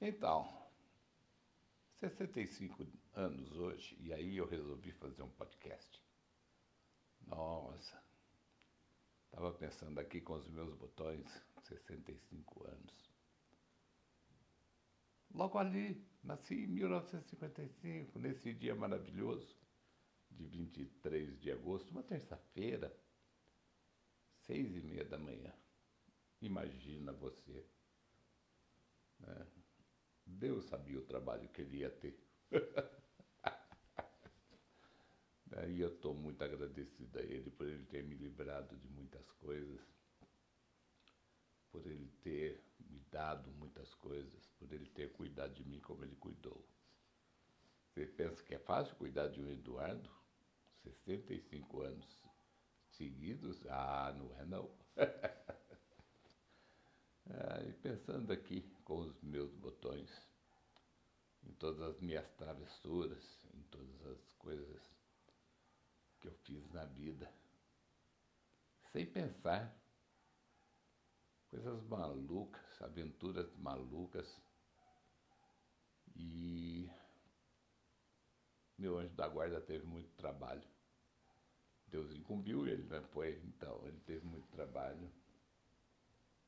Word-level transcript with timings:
Então, 0.00 0.46
65 2.00 2.86
anos 3.14 3.50
hoje, 3.56 3.96
e 3.98 4.12
aí 4.12 4.36
eu 4.36 4.46
resolvi 4.46 4.92
fazer 4.92 5.22
um 5.22 5.30
podcast. 5.30 6.02
Nossa, 7.26 8.02
estava 9.24 9.52
pensando 9.54 9.98
aqui 9.98 10.20
com 10.20 10.34
os 10.34 10.46
meus 10.48 10.74
botões, 10.74 11.26
65 11.62 12.68
anos. 12.68 13.10
Logo 15.34 15.58
ali, 15.58 16.06
nasci 16.22 16.54
em 16.64 16.66
1955, 16.66 18.18
nesse 18.18 18.52
dia 18.52 18.74
maravilhoso, 18.74 19.56
de 20.30 20.46
23 20.46 21.40
de 21.40 21.50
agosto, 21.50 21.90
uma 21.90 22.02
terça-feira, 22.02 22.94
seis 24.42 24.76
e 24.76 24.80
meia 24.82 25.04
da 25.04 25.16
manhã. 25.18 25.52
Imagina 26.42 27.12
você. 27.12 27.66
Né? 29.20 29.46
Deus 30.26 30.64
sabia 30.66 30.98
o 30.98 31.04
trabalho 31.04 31.48
que 31.48 31.62
ele 31.62 31.78
ia 31.78 31.90
ter. 31.90 32.18
Daí 35.46 35.80
eu 35.80 35.88
estou 35.88 36.12
muito 36.12 36.42
agradecido 36.42 37.18
a 37.18 37.22
ele 37.22 37.50
por 37.50 37.66
ele 37.66 37.86
ter 37.86 38.02
me 38.02 38.16
livrado 38.16 38.76
de 38.76 38.88
muitas 38.88 39.30
coisas, 39.32 39.80
por 41.70 41.86
ele 41.86 42.10
ter 42.22 42.62
me 42.80 42.98
dado 43.10 43.50
muitas 43.52 43.94
coisas, 43.94 44.46
por 44.58 44.70
ele 44.72 44.86
ter 44.90 45.12
cuidado 45.12 45.54
de 45.54 45.64
mim 45.64 45.80
como 45.80 46.04
ele 46.04 46.16
cuidou. 46.16 46.66
Você 47.86 48.04
pensa 48.04 48.42
que 48.42 48.54
é 48.54 48.58
fácil 48.58 48.96
cuidar 48.96 49.28
de 49.28 49.40
um 49.40 49.48
Eduardo? 49.48 50.10
65 50.82 51.82
anos 51.82 52.22
seguidos? 52.90 53.64
Ah, 53.68 54.14
não 54.18 54.34
é 54.36 54.44
não. 54.44 54.70
Ah, 57.28 57.60
e 57.62 57.72
pensando 57.72 58.32
aqui 58.32 58.62
com 58.84 59.00
os 59.00 59.20
meus 59.22 59.52
botões, 59.54 60.10
em 61.44 61.52
todas 61.54 61.80
as 61.82 62.00
minhas 62.00 62.28
travessuras, 62.36 63.44
em 63.52 63.62
todas 63.64 64.06
as 64.06 64.32
coisas 64.34 64.82
que 66.20 66.28
eu 66.28 66.34
fiz 66.44 66.70
na 66.70 66.84
vida, 66.84 67.30
sem 68.92 69.06
pensar, 69.06 69.76
coisas 71.48 71.82
malucas, 71.84 72.82
aventuras 72.82 73.52
malucas, 73.56 74.40
e 76.14 76.88
meu 78.78 78.98
anjo 78.98 79.14
da 79.14 79.26
guarda 79.26 79.60
teve 79.60 79.84
muito 79.84 80.10
trabalho. 80.16 80.66
Deus 81.88 82.12
incumbiu 82.12 82.66
ele, 82.66 82.84
não 82.84 83.02
foi? 83.08 83.40
Então, 83.44 83.80
ele 83.86 84.00
teve 84.00 84.24
muito 84.26 84.46
trabalho. 84.48 85.10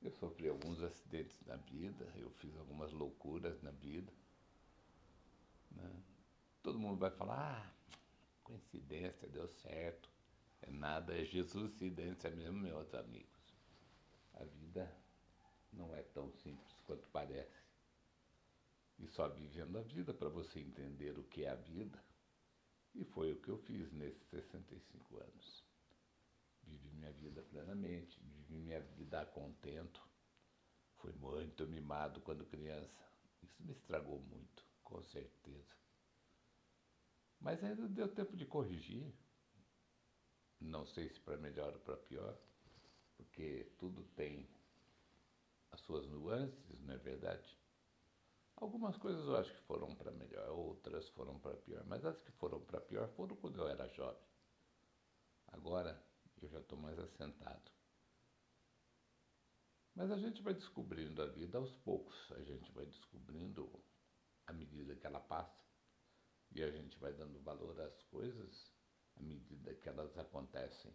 Eu 0.00 0.12
sofri 0.12 0.48
alguns 0.48 0.82
acidentes 0.82 1.40
na 1.46 1.56
vida, 1.56 2.10
eu 2.16 2.30
fiz 2.30 2.56
algumas 2.56 2.92
loucuras 2.92 3.60
na 3.62 3.70
vida. 3.70 4.12
Né? 5.72 6.02
Todo 6.62 6.78
mundo 6.78 6.98
vai 6.98 7.10
falar, 7.10 7.66
ah, 7.66 7.98
coincidência, 8.44 9.28
deu 9.28 9.48
certo. 9.48 10.08
É 10.62 10.70
nada, 10.70 11.16
é 11.16 11.24
Jesuscidência 11.24 12.30
mesmo, 12.30 12.58
meus 12.58 12.92
amigos. 12.94 13.54
A 14.34 14.44
vida 14.44 14.92
não 15.72 15.94
é 15.94 16.02
tão 16.02 16.30
simples 16.30 16.76
quanto 16.86 17.08
parece. 17.08 17.62
E 18.98 19.06
só 19.06 19.28
vivendo 19.28 19.78
a 19.78 19.82
vida 19.82 20.12
para 20.12 20.28
você 20.28 20.60
entender 20.60 21.18
o 21.18 21.24
que 21.24 21.44
é 21.44 21.50
a 21.50 21.56
vida. 21.56 22.02
E 22.94 23.04
foi 23.04 23.32
o 23.32 23.40
que 23.40 23.48
eu 23.48 23.58
fiz 23.58 23.92
nesses 23.92 24.26
65 24.30 25.20
anos 25.20 25.68
vivi 26.68 26.90
minha 26.94 27.12
vida 27.12 27.42
plenamente, 27.42 28.20
minha 28.48 28.80
vida 28.80 29.24
contento. 29.26 30.00
Fui 30.96 31.12
muito 31.12 31.66
mimado 31.66 32.20
quando 32.20 32.44
criança. 32.46 33.06
Isso 33.42 33.62
me 33.62 33.72
estragou 33.72 34.20
muito, 34.20 34.64
com 34.82 35.02
certeza. 35.02 35.76
Mas 37.40 37.62
ainda 37.62 37.88
deu 37.88 38.08
tempo 38.08 38.36
de 38.36 38.44
corrigir. 38.44 39.12
Não 40.60 40.84
sei 40.84 41.08
se 41.08 41.20
para 41.20 41.36
melhor 41.36 41.72
ou 41.72 41.80
para 41.80 41.96
pior, 41.96 42.36
porque 43.16 43.72
tudo 43.78 44.02
tem 44.16 44.48
as 45.70 45.80
suas 45.82 46.06
nuances, 46.06 46.80
não 46.80 46.94
é 46.94 46.98
verdade? 46.98 47.56
Algumas 48.56 48.96
coisas 48.96 49.24
eu 49.24 49.36
acho 49.36 49.54
que 49.54 49.60
foram 49.62 49.94
para 49.94 50.10
melhor, 50.10 50.48
outras 50.50 51.08
foram 51.10 51.38
para 51.38 51.56
pior, 51.58 51.84
mas 51.86 52.04
as 52.04 52.18
que 52.18 52.32
foram 52.32 52.60
para 52.60 52.80
pior 52.80 53.08
foram 53.10 53.36
quando 53.36 53.60
eu 53.60 53.68
era 53.68 53.86
jovem. 53.90 54.26
Agora, 55.46 56.02
eu 56.42 56.48
já 56.48 56.58
estou 56.58 56.76
mais 56.76 56.98
assentado. 56.98 57.77
Mas 59.98 60.12
a 60.12 60.16
gente 60.16 60.40
vai 60.42 60.54
descobrindo 60.54 61.20
a 61.20 61.26
vida 61.26 61.58
aos 61.58 61.74
poucos, 61.78 62.14
a 62.30 62.40
gente 62.42 62.70
vai 62.70 62.86
descobrindo 62.86 63.68
à 64.46 64.52
medida 64.52 64.94
que 64.94 65.04
ela 65.04 65.18
passa 65.18 65.60
e 66.52 66.62
a 66.62 66.70
gente 66.70 66.96
vai 67.00 67.12
dando 67.12 67.40
valor 67.40 67.80
às 67.80 68.00
coisas 68.04 68.72
à 69.16 69.22
medida 69.24 69.74
que 69.74 69.88
elas 69.88 70.16
acontecem. 70.16 70.94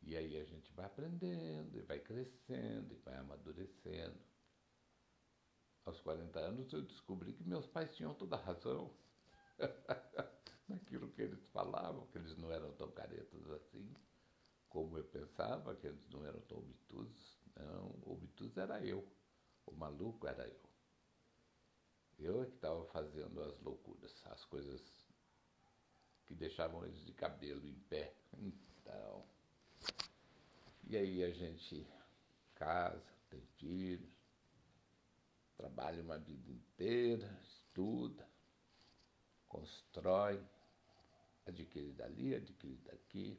E 0.00 0.16
aí 0.16 0.40
a 0.40 0.44
gente 0.44 0.72
vai 0.72 0.86
aprendendo, 0.86 1.76
e 1.76 1.82
vai 1.82 2.00
crescendo, 2.00 2.94
e 2.94 2.96
vai 3.00 3.16
amadurecendo. 3.16 4.18
Aos 5.84 6.00
40 6.00 6.40
anos 6.40 6.72
eu 6.72 6.80
descobri 6.80 7.34
que 7.34 7.44
meus 7.44 7.66
pais 7.66 7.94
tinham 7.94 8.14
toda 8.14 8.36
a 8.36 8.40
razão. 8.40 8.96
naquilo 10.66 11.10
que 11.10 11.20
eles 11.20 11.44
falavam, 11.48 12.06
que 12.06 12.16
eles 12.16 12.34
não 12.38 12.50
eram 12.50 12.72
tão 12.76 12.90
caretas 12.92 13.46
assim, 13.50 13.94
como 14.70 14.96
eu 14.96 15.04
pensava, 15.04 15.76
que 15.76 15.88
eles 15.88 16.08
não 16.08 16.24
eram 16.24 16.40
tão 16.42 16.58
obtusos. 16.58 17.38
Não, 17.56 17.88
obtuso 18.06 18.58
era 18.58 18.82
eu, 18.84 19.06
o 19.66 19.72
maluco 19.72 20.26
era 20.26 20.48
eu. 20.48 20.70
Eu 22.18 22.42
é 22.42 22.46
que 22.46 22.54
estava 22.54 22.84
fazendo 22.86 23.42
as 23.42 23.60
loucuras, 23.60 24.14
as 24.26 24.44
coisas 24.44 24.80
que 26.26 26.34
deixavam 26.34 26.84
eles 26.84 27.04
de 27.04 27.12
cabelo 27.12 27.66
em 27.66 27.74
pé. 27.88 28.14
Então, 28.38 29.26
e 30.84 30.96
aí 30.96 31.24
a 31.24 31.30
gente 31.30 31.86
casa, 32.54 33.12
tem 33.28 33.40
filhos, 33.58 34.10
trabalha 35.56 36.02
uma 36.02 36.18
vida 36.18 36.50
inteira, 36.50 37.40
estuda, 37.42 38.28
constrói, 39.48 40.42
adquire 41.46 41.92
dali, 41.92 42.34
adquire 42.34 42.76
daqui, 42.84 43.38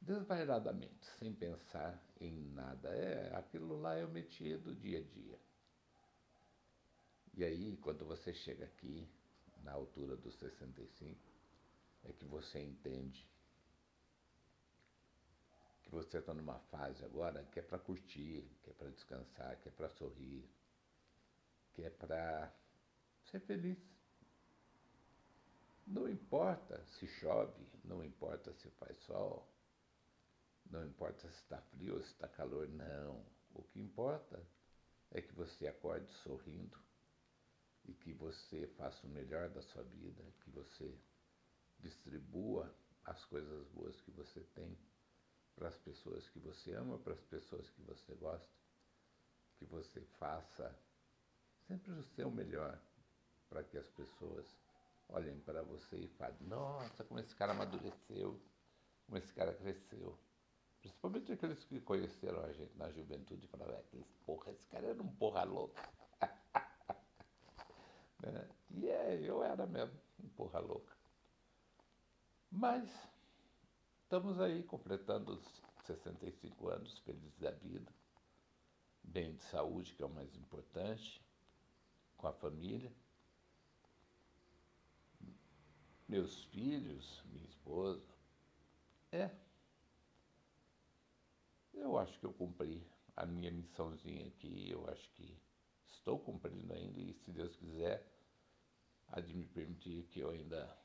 desvairadamente, 0.00 1.06
sem 1.18 1.32
pensar 1.32 2.02
em 2.20 2.32
nada. 2.52 2.88
É, 2.90 3.34
aquilo 3.36 3.80
lá 3.80 3.94
é 3.94 4.04
o 4.04 4.08
métier 4.08 4.58
do 4.58 4.74
dia 4.74 4.98
a 4.98 5.02
dia. 5.02 5.38
E 7.34 7.44
aí, 7.44 7.76
quando 7.76 8.04
você 8.04 8.32
chega 8.32 8.64
aqui, 8.64 9.08
na 9.62 9.72
altura 9.72 10.16
dos 10.16 10.34
65, 10.36 11.20
é 12.04 12.12
que 12.12 12.24
você 12.24 12.58
entende 12.60 13.28
que 15.82 15.90
você 15.90 16.18
está 16.18 16.34
numa 16.34 16.58
fase 16.70 17.04
agora 17.04 17.44
que 17.44 17.58
é 17.58 17.62
para 17.62 17.78
curtir, 17.78 18.44
que 18.62 18.70
é 18.70 18.72
para 18.72 18.90
descansar, 18.90 19.56
que 19.60 19.68
é 19.68 19.72
para 19.72 19.88
sorrir, 19.88 20.48
que 21.72 21.82
é 21.82 21.90
para 21.90 22.52
ser 23.30 23.40
feliz. 23.40 23.78
Não 25.86 26.08
importa 26.08 26.84
se 26.98 27.06
chove, 27.06 27.66
não 27.84 28.04
importa 28.04 28.52
se 28.52 28.68
faz 28.72 28.98
sol, 29.04 29.48
não 30.70 30.84
importa 30.84 31.28
se 31.28 31.36
está 31.42 31.60
frio 31.60 31.94
ou 31.94 32.02
se 32.02 32.12
está 32.12 32.28
calor, 32.28 32.68
não. 32.68 33.24
O 33.54 33.62
que 33.62 33.80
importa 33.80 34.42
é 35.10 35.22
que 35.22 35.32
você 35.34 35.66
acorde 35.66 36.10
sorrindo 36.22 36.78
e 37.84 37.94
que 37.94 38.12
você 38.12 38.66
faça 38.76 39.06
o 39.06 39.10
melhor 39.10 39.48
da 39.48 39.62
sua 39.62 39.82
vida, 39.82 40.22
que 40.44 40.50
você 40.50 40.94
distribua 41.78 42.72
as 43.04 43.24
coisas 43.24 43.66
boas 43.68 43.98
que 44.02 44.10
você 44.10 44.40
tem 44.54 44.76
para 45.56 45.68
as 45.68 45.78
pessoas 45.78 46.28
que 46.28 46.38
você 46.38 46.72
ama, 46.72 46.98
para 46.98 47.14
as 47.14 47.24
pessoas 47.24 47.68
que 47.70 47.82
você 47.82 48.14
gosta, 48.14 48.48
que 49.56 49.64
você 49.64 50.00
faça 50.18 50.78
sempre 51.66 51.92
o 51.92 52.02
seu 52.14 52.30
melhor 52.30 52.78
para 53.48 53.64
que 53.64 53.78
as 53.78 53.88
pessoas 53.88 54.46
olhem 55.08 55.38
para 55.40 55.62
você 55.62 55.96
e 55.96 56.08
falem, 56.08 56.36
nossa, 56.42 57.02
como 57.04 57.18
esse 57.20 57.34
cara 57.34 57.52
amadureceu, 57.52 58.38
como 59.06 59.16
esse 59.16 59.32
cara 59.32 59.54
cresceu. 59.54 60.18
Principalmente 60.80 61.32
aqueles 61.32 61.64
que 61.64 61.80
conheceram 61.80 62.44
a 62.44 62.52
gente 62.52 62.76
na 62.76 62.90
juventude 62.90 63.44
e 63.44 63.48
falaram, 63.48 63.74
é, 63.74 63.82
porra, 64.24 64.52
esse 64.52 64.66
cara 64.66 64.86
era 64.86 65.02
um 65.02 65.08
porra 65.08 65.44
louca. 65.44 65.88
né? 68.22 68.48
E 68.70 68.88
é, 68.88 69.20
eu 69.22 69.42
era 69.42 69.66
mesmo 69.66 69.98
um 70.22 70.28
porra 70.30 70.60
louca. 70.60 70.96
Mas 72.50 72.90
estamos 74.02 74.40
aí 74.40 74.62
completando 74.62 75.32
os 75.32 75.62
65 75.84 76.68
anos 76.68 76.98
felizes 77.00 77.38
da 77.38 77.50
vida, 77.50 77.92
bem 79.02 79.34
de 79.34 79.42
saúde, 79.42 79.94
que 79.94 80.02
é 80.02 80.06
o 80.06 80.10
mais 80.10 80.34
importante, 80.36 81.20
com 82.16 82.26
a 82.26 82.32
família 82.32 82.92
meus 86.08 86.42
filhos, 86.44 87.22
minha 87.26 87.44
esposa. 87.44 88.02
É. 89.12 89.30
Eu 91.80 91.96
acho 91.96 92.18
que 92.18 92.26
eu 92.26 92.32
cumpri 92.32 92.84
a 93.16 93.24
minha 93.24 93.50
missãozinha 93.50 94.26
aqui, 94.26 94.70
eu 94.70 94.88
acho 94.90 95.10
que 95.12 95.40
estou 95.86 96.18
cumprindo 96.18 96.72
ainda 96.72 97.00
e, 97.00 97.14
se 97.14 97.30
Deus 97.30 97.56
quiser, 97.56 98.04
há 99.08 99.20
de 99.20 99.32
me 99.34 99.46
permitir 99.46 100.04
que 100.08 100.20
eu 100.20 100.30
ainda 100.30 100.76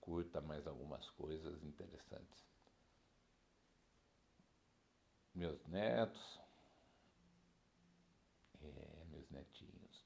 curta 0.00 0.40
mais 0.40 0.66
algumas 0.66 1.08
coisas 1.10 1.62
interessantes. 1.62 2.44
Meus 5.34 5.64
netos, 5.66 6.40
é, 8.60 9.04
meus 9.10 9.28
netinhos. 9.30 10.04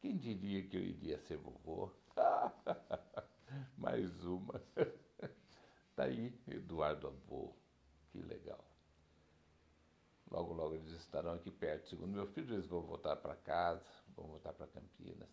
Quem 0.00 0.16
diria 0.16 0.66
que 0.68 0.76
eu 0.76 0.82
iria 0.82 1.18
ser 1.20 1.38
vovô? 1.38 1.92
mais 3.76 4.24
uma. 4.24 4.62
Tá 5.96 6.04
aí, 6.04 6.32
Eduardo 6.46 7.08
Avô. 7.08 7.56
Que 8.12 8.22
legal. 8.22 8.64
Logo, 10.30 10.52
logo 10.52 10.74
eles 10.74 10.92
estarão 10.92 11.32
aqui 11.32 11.50
perto. 11.50 11.88
Segundo 11.88 12.12
meu 12.12 12.26
filho, 12.26 12.54
eles 12.54 12.66
vão 12.66 12.82
voltar 12.82 13.16
para 13.16 13.34
casa, 13.36 13.90
vão 14.14 14.26
voltar 14.26 14.52
para 14.52 14.66
Campinas. 14.66 15.28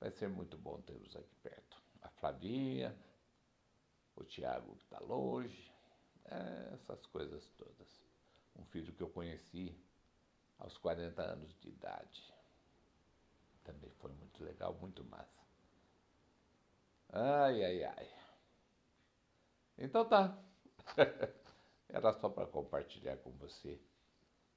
Vai 0.00 0.10
ser 0.10 0.28
muito 0.28 0.56
bom 0.56 0.80
tê-los 0.82 1.14
aqui 1.16 1.34
perto. 1.36 1.82
A 2.02 2.08
Flavinha, 2.10 2.96
o 4.16 4.24
Tiago 4.24 4.76
que 4.76 4.84
está 4.84 4.98
longe, 5.00 5.72
é, 6.24 6.74
essas 6.74 7.04
coisas 7.06 7.48
todas. 7.56 8.04
Um 8.56 8.64
filho 8.66 8.92
que 8.92 9.02
eu 9.02 9.10
conheci 9.10 9.76
aos 10.58 10.76
40 10.78 11.22
anos 11.22 11.54
de 11.60 11.68
idade. 11.68 12.34
Também 13.64 13.90
foi 13.98 14.10
muito 14.12 14.42
legal, 14.42 14.74
muito 14.74 15.04
massa. 15.04 15.46
Ai, 17.10 17.64
ai, 17.64 17.84
ai. 17.84 18.10
Então 19.78 20.08
tá. 20.08 20.36
Era 21.88 22.12
só 22.12 22.28
para 22.28 22.46
compartilhar 22.46 23.16
com 23.18 23.30
você 23.32 23.80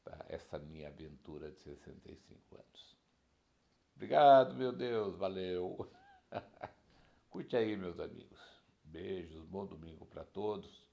tá? 0.04 0.26
essa 0.28 0.60
minha 0.60 0.88
aventura 0.88 1.52
de 1.52 1.60
65 1.62 2.56
anos. 2.56 2.98
Obrigado, 3.96 4.56
meu 4.56 4.72
Deus, 4.72 5.16
valeu. 5.18 5.90
Curte 7.30 7.56
aí, 7.56 7.78
meus 7.78 8.00
amigos. 8.00 8.40
Beijos, 8.84 9.46
bom 9.46 9.66
domingo 9.66 10.06
para 10.06 10.26
todos. 10.26 10.86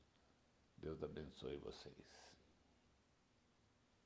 Deus 0.77 1.03
abençoe 1.03 1.57
vocês. 1.57 2.28